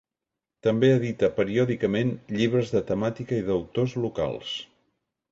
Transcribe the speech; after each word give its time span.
També 0.67 0.87
edita 0.93 1.27
periòdicament 1.35 2.13
llibres 2.37 2.71
de 2.77 2.81
temàtica 2.87 3.37
i 3.41 3.43
d’autors 3.51 3.93
locals. 4.07 4.55